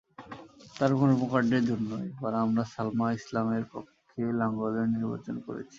[0.77, 5.69] তাঁর কর্মকাণ্ডের জন্য এবার আমরা সালমা ইসলামের পক্ষে লাঙ্গলের নির্বাচন করেছি।